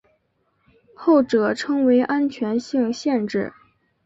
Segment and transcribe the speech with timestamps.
[0.95, 3.53] 后者称为安全性限制。